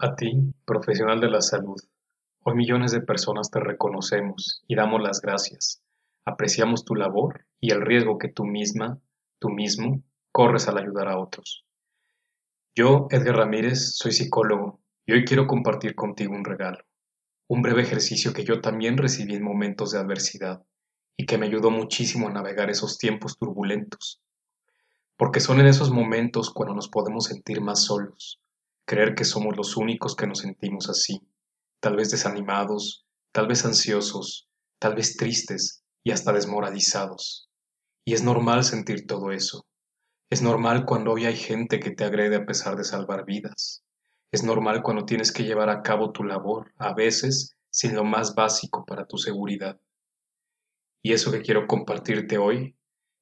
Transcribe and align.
A 0.00 0.14
ti, 0.14 0.54
profesional 0.64 1.20
de 1.20 1.28
la 1.28 1.40
salud, 1.40 1.80
hoy 2.44 2.54
millones 2.54 2.92
de 2.92 3.00
personas 3.00 3.50
te 3.50 3.58
reconocemos 3.58 4.62
y 4.68 4.76
damos 4.76 5.02
las 5.02 5.20
gracias. 5.20 5.82
Apreciamos 6.24 6.84
tu 6.84 6.94
labor 6.94 7.46
y 7.58 7.72
el 7.72 7.80
riesgo 7.80 8.16
que 8.16 8.28
tú 8.28 8.44
misma, 8.44 9.00
tú 9.40 9.48
mismo, 9.48 10.04
corres 10.30 10.68
al 10.68 10.78
ayudar 10.78 11.08
a 11.08 11.18
otros. 11.18 11.64
Yo, 12.76 13.08
Edgar 13.10 13.38
Ramírez, 13.38 13.96
soy 13.96 14.12
psicólogo 14.12 14.80
y 15.04 15.14
hoy 15.14 15.24
quiero 15.24 15.48
compartir 15.48 15.96
contigo 15.96 16.32
un 16.32 16.44
regalo, 16.44 16.84
un 17.48 17.62
breve 17.62 17.82
ejercicio 17.82 18.32
que 18.32 18.44
yo 18.44 18.60
también 18.60 18.98
recibí 18.98 19.34
en 19.34 19.42
momentos 19.42 19.90
de 19.90 19.98
adversidad 19.98 20.62
y 21.16 21.26
que 21.26 21.38
me 21.38 21.46
ayudó 21.46 21.72
muchísimo 21.72 22.28
a 22.28 22.32
navegar 22.32 22.70
esos 22.70 22.98
tiempos 22.98 23.36
turbulentos. 23.36 24.22
Porque 25.16 25.40
son 25.40 25.58
en 25.58 25.66
esos 25.66 25.90
momentos 25.90 26.52
cuando 26.52 26.76
nos 26.76 26.88
podemos 26.88 27.24
sentir 27.24 27.60
más 27.60 27.82
solos, 27.82 28.40
creer 28.88 29.14
que 29.14 29.26
somos 29.26 29.54
los 29.54 29.76
únicos 29.76 30.16
que 30.16 30.26
nos 30.26 30.38
sentimos 30.38 30.88
así, 30.88 31.20
tal 31.78 31.94
vez 31.94 32.10
desanimados, 32.10 33.04
tal 33.32 33.46
vez 33.46 33.64
ansiosos, 33.66 34.48
tal 34.78 34.94
vez 34.94 35.16
tristes 35.18 35.84
y 36.02 36.10
hasta 36.10 36.32
desmoralizados. 36.32 37.50
Y 38.06 38.14
es 38.14 38.22
normal 38.22 38.64
sentir 38.64 39.06
todo 39.06 39.30
eso. 39.30 39.66
Es 40.30 40.40
normal 40.40 40.86
cuando 40.86 41.12
hoy 41.12 41.26
hay 41.26 41.36
gente 41.36 41.80
que 41.80 41.90
te 41.90 42.04
agrede 42.04 42.36
a 42.36 42.46
pesar 42.46 42.76
de 42.76 42.84
salvar 42.84 43.26
vidas. 43.26 43.84
Es 44.32 44.42
normal 44.42 44.82
cuando 44.82 45.04
tienes 45.04 45.32
que 45.32 45.44
llevar 45.44 45.68
a 45.68 45.82
cabo 45.82 46.10
tu 46.12 46.24
labor, 46.24 46.72
a 46.78 46.94
veces 46.94 47.56
sin 47.70 47.94
lo 47.94 48.04
más 48.04 48.34
básico 48.34 48.86
para 48.86 49.06
tu 49.06 49.18
seguridad. 49.18 49.78
Y 51.02 51.12
eso 51.12 51.30
que 51.30 51.42
quiero 51.42 51.66
compartirte 51.66 52.38
hoy 52.38 52.74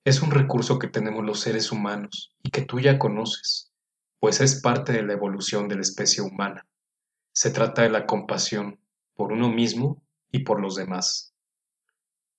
es 0.05 0.23
un 0.23 0.31
recurso 0.31 0.79
que 0.79 0.87
tenemos 0.87 1.25
los 1.25 1.41
seres 1.41 1.73
humanos 1.73 2.33
y 2.45 2.51
que 2.51 2.63
tú 2.63 2.79
ya 2.79 3.01
conoces 3.01 3.66
pues 4.19 4.41
es 4.41 4.61
parte 4.61 4.93
de 4.93 5.03
la 5.03 5.13
evolución 5.13 5.69
de 5.69 5.77
la 5.77 5.83
especie 5.83 6.23
humana. 6.23 6.67
Se 7.33 7.51
trata 7.51 7.83
de 7.83 7.91
la 7.91 8.07
compasión 8.07 8.81
por 9.15 9.33
uno 9.33 9.51
mismo 9.51 10.03
y 10.31 10.41
por 10.41 10.61
los 10.61 10.77
demás. 10.77 11.35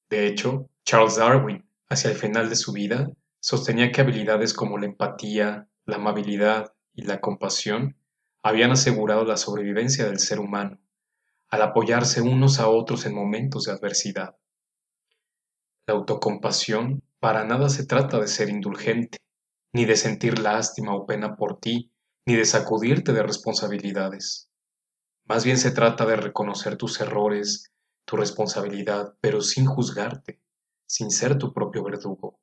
De 0.09 0.27
hecho, 0.27 0.69
Charles 0.85 1.17
Darwin, 1.17 1.67
hacia 1.89 2.11
el 2.11 2.17
final 2.17 2.49
de 2.49 2.55
su 2.55 2.71
vida, 2.71 3.09
sostenía 3.39 3.91
que 3.91 4.01
habilidades 4.01 4.53
como 4.53 4.77
la 4.77 4.85
empatía, 4.85 5.67
la 5.85 5.97
amabilidad 5.97 6.73
y 6.93 7.03
la 7.03 7.19
compasión 7.19 7.97
habían 8.41 8.71
asegurado 8.71 9.23
la 9.25 9.37
sobrevivencia 9.37 10.05
del 10.05 10.19
ser 10.19 10.39
humano, 10.39 10.79
al 11.49 11.61
apoyarse 11.61 12.21
unos 12.21 12.59
a 12.59 12.69
otros 12.69 13.05
en 13.05 13.13
momentos 13.13 13.65
de 13.65 13.73
adversidad. 13.73 14.35
La 15.85 15.93
autocompasión 15.93 17.03
para 17.19 17.45
nada 17.45 17.69
se 17.69 17.85
trata 17.85 18.19
de 18.19 18.27
ser 18.27 18.49
indulgente, 18.49 19.17
ni 19.73 19.85
de 19.85 19.95
sentir 19.95 20.39
lástima 20.39 20.95
o 20.95 21.05
pena 21.05 21.35
por 21.35 21.59
ti, 21.59 21.91
ni 22.25 22.35
de 22.35 22.45
sacudirte 22.45 23.13
de 23.13 23.23
responsabilidades. 23.23 24.49
Más 25.25 25.43
bien 25.45 25.57
se 25.57 25.71
trata 25.71 26.05
de 26.05 26.15
reconocer 26.15 26.77
tus 26.77 26.99
errores, 27.01 27.71
tu 28.05 28.15
responsabilidad, 28.15 29.15
pero 29.21 29.41
sin 29.41 29.65
juzgarte, 29.65 30.41
sin 30.87 31.11
ser 31.11 31.37
tu 31.37 31.53
propio 31.53 31.83
verdugo. 31.83 32.39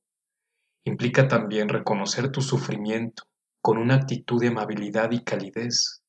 Implica 0.85 1.29
también 1.29 1.71
reconocer 1.71 2.31
tu 2.31 2.43
sufrimiento 2.43 3.25
con 3.63 3.79
una 3.79 3.95
actitud 3.95 4.39
de 4.41 4.49
amabilidad 4.49 5.11
y 5.13 5.25
calidez. 5.25 6.03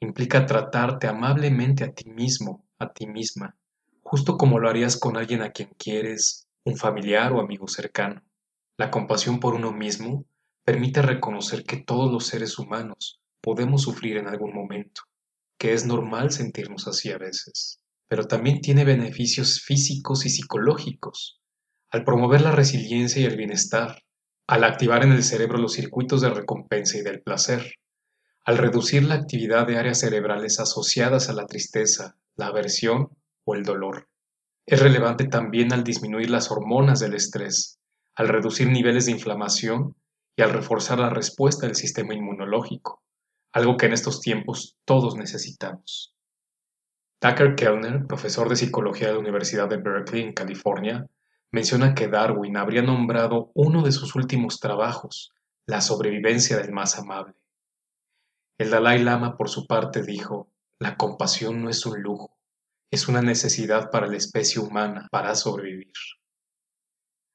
Implica 0.00 0.46
tratarte 0.46 1.06
amablemente 1.06 1.84
a 1.84 1.92
ti 1.92 2.10
mismo, 2.10 2.66
a 2.80 2.92
ti 2.92 3.06
misma, 3.06 3.56
justo 4.02 4.36
como 4.36 4.58
lo 4.58 4.68
harías 4.68 4.98
con 4.98 5.16
alguien 5.16 5.42
a 5.42 5.52
quien 5.52 5.68
quieres, 5.78 6.48
un 6.64 6.76
familiar 6.76 7.32
o 7.32 7.40
amigo 7.40 7.68
cercano. 7.68 8.22
La 8.76 8.90
compasión 8.90 9.38
por 9.38 9.54
uno 9.54 9.72
mismo 9.72 10.24
permite 10.64 11.02
reconocer 11.02 11.64
que 11.64 11.78
todos 11.78 12.12
los 12.12 12.26
seres 12.26 12.58
humanos 12.58 13.20
podemos 13.40 13.82
sufrir 13.82 14.16
en 14.16 14.28
algún 14.28 14.54
momento, 14.54 15.02
que 15.58 15.72
es 15.72 15.86
normal 15.86 16.30
sentirnos 16.30 16.86
así 16.86 17.10
a 17.10 17.18
veces, 17.18 17.80
pero 18.08 18.26
también 18.26 18.60
tiene 18.60 18.84
beneficios 18.84 19.60
físicos 19.60 20.26
y 20.26 20.30
psicológicos. 20.30 21.40
Al 21.90 22.04
promover 22.04 22.40
la 22.42 22.52
resiliencia 22.52 23.22
y 23.22 23.24
el 23.24 23.36
bienestar, 23.36 24.02
al 24.46 24.64
activar 24.64 25.04
en 25.04 25.12
el 25.12 25.22
cerebro 25.22 25.58
los 25.58 25.74
circuitos 25.74 26.20
de 26.20 26.30
recompensa 26.30 26.98
y 26.98 27.02
del 27.02 27.22
placer, 27.22 27.74
al 28.44 28.58
reducir 28.58 29.04
la 29.04 29.14
actividad 29.14 29.66
de 29.66 29.78
áreas 29.78 30.00
cerebrales 30.00 30.60
asociadas 30.60 31.28
a 31.28 31.34
la 31.34 31.46
tristeza, 31.46 32.16
la 32.36 32.46
aversión 32.46 33.08
o 33.44 33.54
el 33.54 33.62
dolor. 33.62 34.08
Es 34.66 34.80
relevante 34.80 35.26
también 35.26 35.72
al 35.72 35.84
disminuir 35.84 36.30
las 36.30 36.50
hormonas 36.50 37.00
del 37.00 37.14
estrés, 37.14 37.78
al 38.14 38.28
reducir 38.28 38.68
niveles 38.68 39.06
de 39.06 39.12
inflamación 39.12 39.94
y 40.36 40.42
al 40.42 40.52
reforzar 40.52 40.98
la 40.98 41.10
respuesta 41.10 41.66
del 41.66 41.76
sistema 41.76 42.14
inmunológico, 42.14 43.02
algo 43.52 43.76
que 43.76 43.86
en 43.86 43.92
estos 43.92 44.20
tiempos 44.20 44.76
todos 44.84 45.16
necesitamos. 45.16 46.14
Tucker 47.20 47.54
Kellner, 47.54 48.06
profesor 48.06 48.48
de 48.48 48.56
psicología 48.56 49.08
de 49.08 49.14
la 49.14 49.18
Universidad 49.20 49.68
de 49.68 49.76
Berkeley 49.76 50.22
en 50.22 50.32
California, 50.32 51.06
menciona 51.52 51.94
que 51.94 52.08
Darwin 52.08 52.56
habría 52.56 52.82
nombrado 52.82 53.50
uno 53.54 53.82
de 53.82 53.92
sus 53.92 54.14
últimos 54.14 54.60
trabajos, 54.60 55.32
la 55.66 55.80
sobrevivencia 55.80 56.56
del 56.56 56.72
más 56.72 56.98
amable. 56.98 57.34
El 58.58 58.70
Dalai 58.70 59.02
Lama, 59.02 59.36
por 59.36 59.48
su 59.48 59.66
parte, 59.66 60.02
dijo, 60.02 60.50
la 60.78 60.96
compasión 60.96 61.62
no 61.62 61.68
es 61.68 61.84
un 61.84 62.00
lujo, 62.00 62.38
es 62.90 63.08
una 63.08 63.20
necesidad 63.20 63.90
para 63.90 64.06
la 64.06 64.16
especie 64.16 64.60
humana 64.60 65.08
para 65.10 65.34
sobrevivir. 65.34 65.92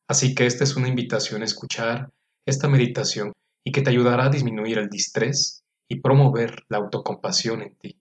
Así 0.07 0.35
que 0.35 0.45
esta 0.45 0.63
es 0.63 0.75
una 0.75 0.87
invitación 0.87 1.41
a 1.41 1.45
escuchar 1.45 2.11
esta 2.45 2.67
meditación 2.67 3.33
y 3.63 3.71
que 3.71 3.81
te 3.81 3.89
ayudará 3.89 4.25
a 4.25 4.29
disminuir 4.29 4.77
el 4.77 4.89
distrés 4.89 5.63
y 5.89 5.99
promover 5.99 6.63
la 6.69 6.77
autocompasión 6.77 7.61
en 7.61 7.75
ti. 7.77 7.99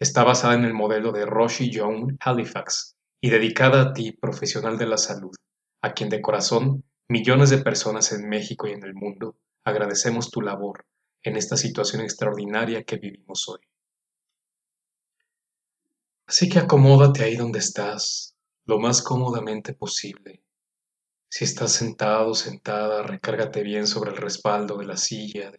Está 0.00 0.22
basada 0.22 0.54
en 0.54 0.64
el 0.64 0.74
modelo 0.74 1.10
de 1.10 1.26
Roshi 1.26 1.70
Young 1.70 2.16
Halifax 2.20 2.96
y 3.20 3.30
dedicada 3.30 3.82
a 3.82 3.92
ti, 3.92 4.12
profesional 4.12 4.78
de 4.78 4.86
la 4.86 4.96
salud, 4.96 5.34
a 5.82 5.92
quien 5.92 6.08
de 6.08 6.22
corazón 6.22 6.84
millones 7.08 7.50
de 7.50 7.58
personas 7.58 8.12
en 8.12 8.28
México 8.28 8.68
y 8.68 8.72
en 8.72 8.84
el 8.84 8.94
mundo 8.94 9.36
agradecemos 9.64 10.30
tu 10.30 10.40
labor 10.40 10.86
en 11.22 11.36
esta 11.36 11.56
situación 11.56 12.02
extraordinaria 12.02 12.84
que 12.84 12.96
vivimos 12.96 13.48
hoy. 13.48 13.60
Así 16.26 16.48
que 16.48 16.58
acomódate 16.58 17.24
ahí 17.24 17.36
donde 17.36 17.58
estás, 17.58 18.36
lo 18.66 18.78
más 18.78 19.02
cómodamente 19.02 19.72
posible 19.72 20.42
si 21.30 21.44
estás 21.44 21.72
sentado 21.72 22.34
sentada, 22.34 23.02
recárgate 23.02 23.62
bien 23.62 23.86
sobre 23.86 24.10
el 24.10 24.16
respaldo 24.16 24.78
de 24.78 24.86
la 24.86 24.96
silla. 24.96 25.52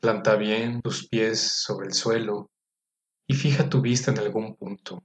Planta 0.00 0.36
bien 0.36 0.82
tus 0.82 1.08
pies 1.08 1.40
sobre 1.62 1.88
el 1.88 1.94
suelo 1.94 2.50
y 3.26 3.34
fija 3.34 3.68
tu 3.68 3.80
vista 3.80 4.10
en 4.10 4.18
algún 4.18 4.54
punto. 4.54 5.02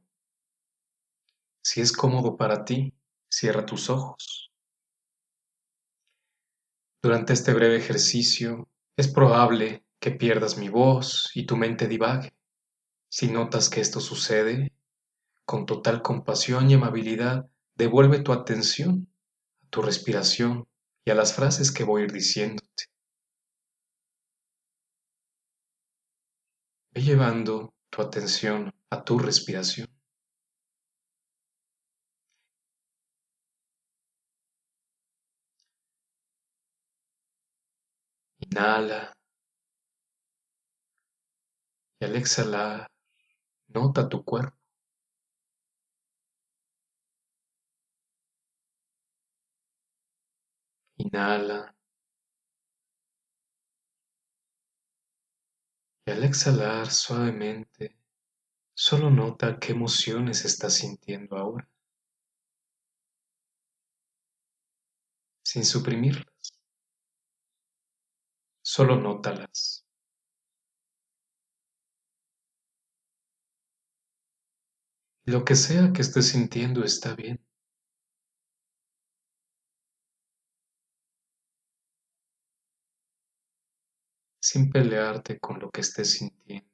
Si 1.63 1.81
es 1.81 1.91
cómodo 1.91 2.38
para 2.38 2.63
ti, 2.63 2.94
cierra 3.29 3.66
tus 3.66 3.90
ojos. 3.90 4.52
Durante 7.02 7.34
este 7.34 7.53
breve 7.53 7.78
ejercicio 7.78 8.69
es 8.97 9.08
probable 9.08 9.85
que 10.00 10.12
pierdas 10.12 10.58
mi 10.58 10.69
voz 10.69 11.31
y 11.34 11.46
tu 11.46 11.56
mente 11.56 11.88
divague. 11.88 12.34
Si 13.09 13.31
notas 13.31 13.69
que 13.69 13.81
esto 13.81 14.00
sucede, 14.02 14.72
con 15.49 15.65
total 15.65 16.03
compasión 16.03 16.69
y 16.69 16.75
amabilidad, 16.75 17.49
devuelve 17.75 18.19
tu 18.19 18.33
atención 18.33 19.11
a 19.63 19.67
tu 19.69 19.81
respiración 19.81 20.67
y 21.03 21.09
a 21.09 21.15
las 21.15 21.33
frases 21.33 21.71
que 21.71 21.83
voy 21.83 22.03
a 22.03 22.05
ir 22.05 22.11
diciéndote. 22.11 22.83
Ve 26.93 27.01
llevando 27.01 27.73
tu 27.89 28.03
atención 28.03 28.71
a 28.91 29.03
tu 29.03 29.17
respiración. 29.17 29.87
Inhala. 38.45 39.13
Y 41.99 42.05
al 42.05 42.16
exhalar, 42.17 42.87
nota 43.69 44.07
tu 44.07 44.23
cuerpo. 44.23 44.59
Inhala. 51.03 51.73
Y 56.05 56.11
al 56.11 56.25
exhalar 56.25 56.91
suavemente, 56.91 57.96
solo 58.75 59.09
nota 59.11 59.59
qué 59.59 59.73
emociones 59.73 60.46
estás 60.46 60.75
sintiendo 60.75 61.37
ahora, 61.37 61.69
sin 65.43 65.66
suprimirlas. 65.66 66.53
Solo 68.61 68.95
nótalas. 68.95 69.84
Lo 75.23 75.45
que 75.45 75.55
sea 75.55 75.93
que 75.93 76.02
estés 76.02 76.28
sintiendo 76.28 76.84
está 76.84 77.16
bien. 77.16 77.40
Sin 84.49 84.72
pelearte 84.72 85.40
con 85.40 85.59
lo 85.59 85.69
que 85.69 85.81
estés 85.81 86.13
sintiendo. 86.13 86.67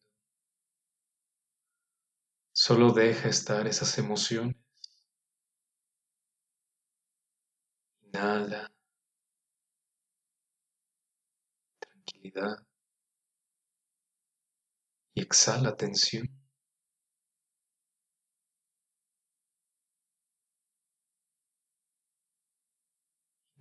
Solo 2.54 2.94
deja 2.94 3.28
estar 3.28 3.68
esas 3.68 3.98
emociones. 3.98 4.56
Inhala. 8.06 8.72
Tranquilidad. 11.80 12.58
Y 15.14 15.22
exhala 15.22 15.76
tensión. 15.76 16.30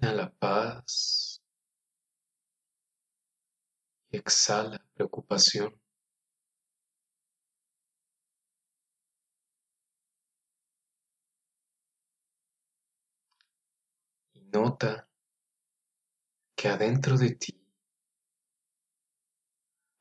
Inhala 0.00 0.30
paz. 0.38 1.23
Y 4.14 4.18
exhala 4.18 4.78
preocupación. 4.94 5.74
Nota 14.52 15.08
que 16.54 16.68
adentro 16.68 17.18
de 17.18 17.34
ti 17.34 17.60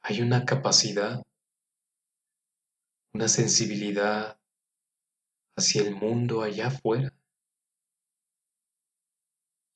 hay 0.04 0.22
una 0.22 0.46
capacidad, 0.46 1.24
una 3.16 3.28
sensibilidad 3.28 4.40
hacia 5.58 5.82
el 5.82 5.96
mundo 5.96 6.44
allá 6.44 6.68
afuera. 6.68 7.12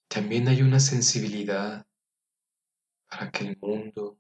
También 0.07 0.48
hay 0.48 0.62
una 0.62 0.80
sensibilidad 0.80 1.88
para 3.10 3.31
que 3.31 3.48
el 3.48 3.57
mundo, 3.57 4.19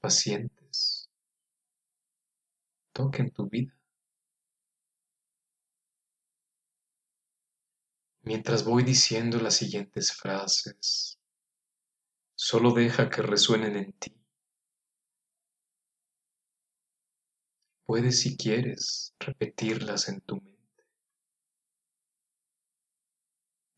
pacientes, 0.00 1.08
toquen 2.92 3.30
tu 3.30 3.48
vida. 3.48 3.72
Mientras 8.24 8.62
voy 8.62 8.82
diciendo 8.82 9.38
las 9.40 9.54
siguientes 9.54 10.12
frases, 10.12 11.18
solo 12.36 12.72
deja 12.72 13.10
que 13.10 13.22
resuenen 13.22 13.76
en 13.76 13.92
ti. 13.94 14.14
Puedes, 17.84 18.20
si 18.20 18.36
quieres, 18.36 19.14
repetirlas 19.18 20.08
en 20.08 20.20
tu 20.20 20.36
mente. 20.36 20.56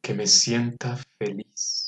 Que 0.03 0.12
me 0.12 0.26
sienta 0.26 0.97
feliz. 1.20 1.88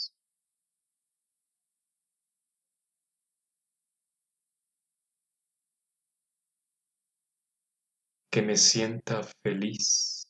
Que 8.31 8.43
me 8.43 8.56
sienta 8.56 9.23
feliz. 9.44 10.21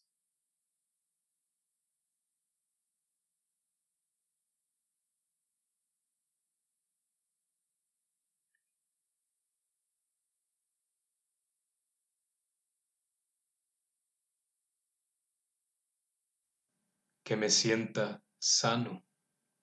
que 17.24 17.36
me 17.36 17.48
sienta 17.48 18.20
sano, 18.38 19.04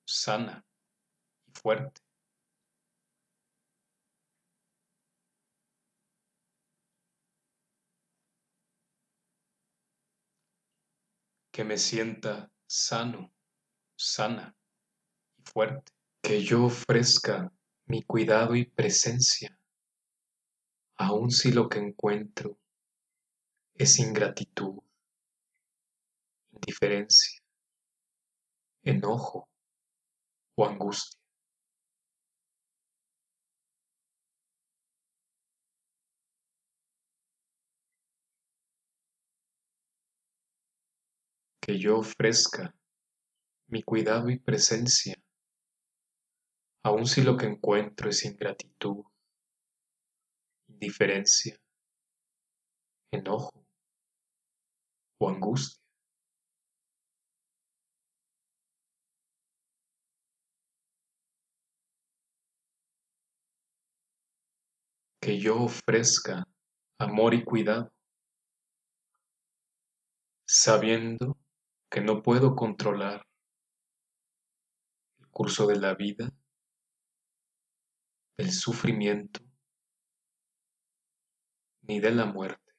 sana 0.06 0.66
y 1.48 1.52
fuerte. 1.54 2.02
Que 11.58 11.64
me 11.64 11.80
sienta 11.80 12.52
sano, 12.68 13.34
sana 13.98 14.56
y 15.38 15.42
fuerte. 15.42 15.92
Que 16.22 16.44
yo 16.44 16.66
ofrezca 16.66 17.52
mi 17.88 18.04
cuidado 18.04 18.56
y 18.56 18.66
presencia, 18.66 19.60
aun 20.98 21.32
si 21.32 21.52
lo 21.52 21.68
que 21.68 21.80
encuentro 21.80 22.60
es 23.74 23.98
ingratitud, 23.98 24.84
indiferencia, 26.52 27.42
enojo 28.84 29.50
o 30.58 30.64
angustia. 30.64 31.20
Que 41.68 41.78
yo 41.78 41.98
ofrezca 41.98 42.74
mi 43.68 43.84
cuidado 43.84 44.30
y 44.30 44.40
presencia, 44.40 45.16
aun 46.82 47.06
si 47.06 47.22
lo 47.24 47.36
que 47.36 47.46
encuentro 47.46 48.10
es 48.10 48.24
ingratitud, 48.24 49.04
indiferencia, 50.70 51.58
enojo 53.12 53.66
o 55.20 55.30
angustia. 55.30 55.84
que 65.20 65.38
yo 65.38 65.64
ofrezca 65.64 66.48
amor 67.00 67.34
y 67.34 67.44
cuidado, 67.44 67.92
sabiendo 70.48 71.36
que 71.90 72.02
no 72.02 72.22
puedo 72.22 72.56
controlar 72.56 73.22
el 75.20 75.28
curso 75.30 75.68
de 75.68 75.78
la 75.78 75.96
vida, 75.96 76.30
del 78.38 78.52
sufrimiento, 78.52 79.40
ni 81.82 82.00
de 82.00 82.12
la 82.12 82.26
muerte. 82.26 82.74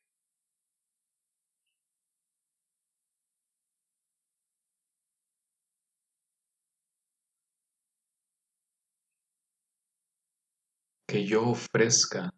Que 11.06 11.24
yo 11.24 11.48
ofrezca 11.48 12.30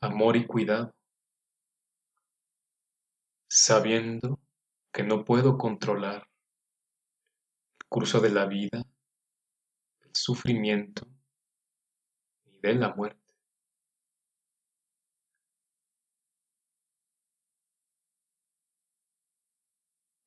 amor 0.00 0.36
y 0.36 0.46
cuidado, 0.46 0.94
sabiendo 3.46 4.40
que 4.94 5.02
no 5.02 5.24
puedo 5.24 5.58
controlar 5.58 6.30
el 7.80 7.86
curso 7.88 8.20
de 8.20 8.30
la 8.30 8.46
vida, 8.46 8.80
el 10.02 10.10
sufrimiento 10.14 11.04
ni 12.44 12.60
de 12.60 12.74
la 12.74 12.94
muerte. 12.94 13.20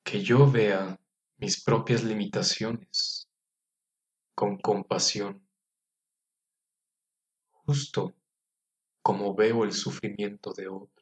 Que 0.03 0.21
yo 0.21 0.51
vea 0.51 0.99
mis 1.37 1.63
propias 1.63 2.03
limitaciones 2.03 3.29
con 4.35 4.57
compasión, 4.57 5.47
justo 7.51 8.13
como 9.01 9.33
veo 9.33 9.63
el 9.63 9.71
sufrimiento 9.71 10.51
de 10.51 10.67
otros. 10.67 10.96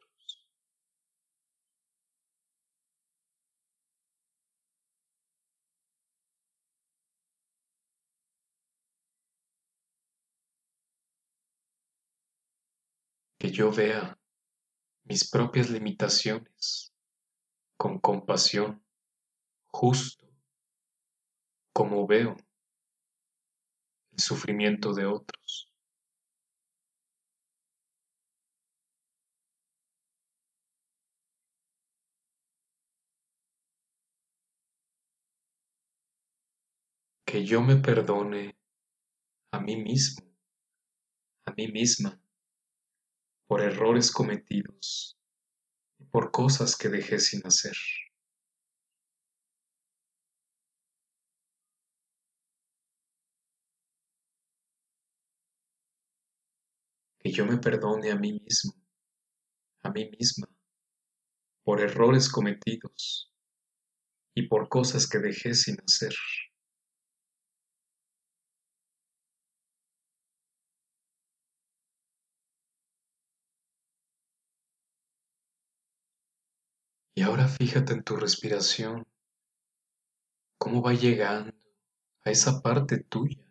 Que 13.46 13.52
yo 13.52 13.70
vea 13.70 14.18
mis 15.04 15.30
propias 15.30 15.70
limitaciones 15.70 16.92
con 17.76 18.00
compasión, 18.00 18.84
justo 19.68 20.26
como 21.72 22.08
veo 22.08 22.36
el 24.10 24.18
sufrimiento 24.18 24.92
de 24.92 25.06
otros. 25.06 25.72
que 37.24 37.44
yo 37.44 37.60
me 37.60 37.76
perdone 37.76 38.56
a 39.52 39.60
mí 39.60 39.76
mismo, 39.76 40.24
a 41.44 41.52
mí 41.52 41.68
misma, 41.68 42.20
por 43.46 43.60
errores 43.60 44.10
cometidos 44.10 45.18
y 45.98 46.04
por 46.04 46.30
cosas 46.30 46.76
que 46.76 46.88
dejé 46.88 47.18
sin 47.18 47.46
hacer. 47.46 47.76
que 57.26 57.32
yo 57.32 57.44
me 57.44 57.58
perdone 57.58 58.12
a 58.12 58.16
mí 58.16 58.34
mismo, 58.34 58.72
a 59.82 59.90
mí 59.90 60.08
misma, 60.16 60.48
por 61.64 61.80
errores 61.80 62.30
cometidos 62.30 63.32
y 64.32 64.46
por 64.46 64.68
cosas 64.68 65.08
que 65.08 65.18
dejé 65.18 65.54
sin 65.54 65.76
hacer. 65.84 66.14
Y 77.18 77.22
ahora 77.22 77.48
fíjate 77.48 77.94
en 77.94 78.04
tu 78.04 78.14
respiración, 78.16 79.06
cómo 80.58 80.82
va 80.82 80.92
llegando 80.92 81.56
a 82.22 82.30
esa 82.30 82.60
parte 82.60 82.98
tuya, 83.04 83.42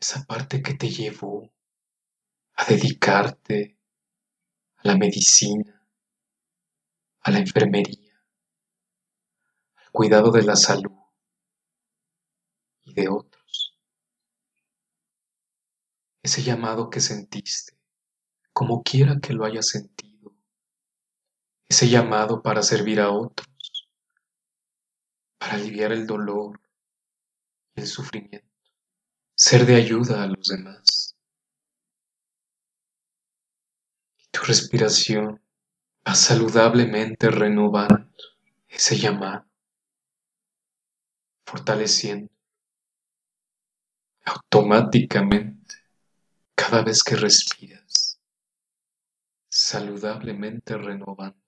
esa 0.00 0.24
parte 0.24 0.60
que 0.60 0.74
te 0.74 0.88
llevó 0.88 1.48
a 2.54 2.64
dedicarte 2.64 3.78
a 4.78 4.88
la 4.88 4.96
medicina, 4.96 5.88
a 7.20 7.30
la 7.30 7.38
enfermería, 7.38 8.20
al 9.76 9.92
cuidado 9.92 10.32
de 10.32 10.42
la 10.42 10.56
salud 10.56 10.98
y 12.82 12.92
de 12.92 13.08
otros. 13.08 13.78
Ese 16.24 16.42
llamado 16.42 16.90
que 16.90 16.98
sentiste, 16.98 17.78
como 18.52 18.82
quiera 18.82 19.20
que 19.22 19.32
lo 19.32 19.44
hayas 19.44 19.68
sentido, 19.68 20.05
ese 21.68 21.88
llamado 21.88 22.42
para 22.42 22.62
servir 22.62 23.00
a 23.00 23.10
otros, 23.10 23.88
para 25.38 25.54
aliviar 25.54 25.92
el 25.92 26.06
dolor 26.06 26.60
y 27.74 27.80
el 27.80 27.86
sufrimiento, 27.86 28.48
ser 29.34 29.66
de 29.66 29.76
ayuda 29.76 30.22
a 30.22 30.26
los 30.28 30.48
demás. 30.48 31.16
Tu 34.30 34.40
respiración 34.44 35.42
va 36.06 36.14
saludablemente 36.14 37.30
renovando 37.30 38.06
ese 38.68 38.96
llamado, 38.96 39.46
fortaleciendo 41.46 42.30
automáticamente 44.24 45.76
cada 46.54 46.82
vez 46.82 47.02
que 47.02 47.16
respiras, 47.16 48.20
saludablemente 49.48 50.76
renovando. 50.76 51.45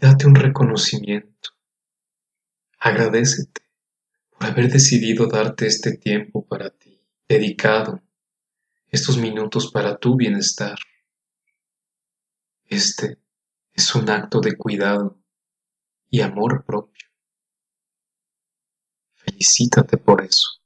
Date 0.00 0.26
un 0.26 0.34
reconocimiento. 0.34 1.50
Agradecete 2.78 3.60
por 4.30 4.46
haber 4.46 4.72
decidido 4.72 5.26
darte 5.26 5.66
este 5.66 5.98
tiempo 5.98 6.46
para 6.46 6.70
ti, 6.70 7.06
dedicado 7.28 8.00
estos 8.88 9.18
minutos 9.18 9.70
para 9.70 9.98
tu 9.98 10.16
bienestar. 10.16 10.78
Este 12.64 13.18
es 13.74 13.94
un 13.94 14.08
acto 14.08 14.40
de 14.40 14.56
cuidado 14.56 15.20
y 16.08 16.22
amor 16.22 16.64
propio. 16.64 17.06
Felicítate 19.16 19.98
por 19.98 20.24
eso, 20.24 20.62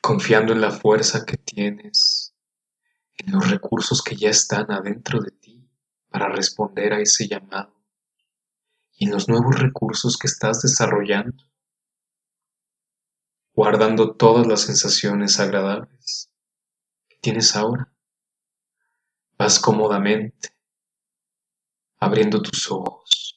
confiando 0.00 0.54
en 0.54 0.62
la 0.62 0.70
fuerza 0.70 1.26
que 1.26 1.36
tienes, 1.36 2.34
en 3.18 3.32
los 3.32 3.50
recursos 3.50 4.00
que 4.00 4.16
ya 4.16 4.30
están 4.30 4.72
adentro 4.72 5.20
de 5.20 5.32
ti 5.32 5.47
para 6.10 6.28
responder 6.28 6.92
a 6.92 7.00
ese 7.00 7.28
llamado 7.28 7.74
y 8.96 9.06
los 9.06 9.28
nuevos 9.28 9.58
recursos 9.58 10.16
que 10.16 10.26
estás 10.26 10.62
desarrollando, 10.62 11.44
guardando 13.54 14.14
todas 14.16 14.46
las 14.46 14.62
sensaciones 14.62 15.38
agradables 15.38 16.30
que 17.08 17.16
tienes 17.20 17.54
ahora. 17.54 17.92
Vas 19.38 19.60
cómodamente 19.60 20.50
abriendo 22.00 22.42
tus 22.42 22.70
ojos 22.70 23.27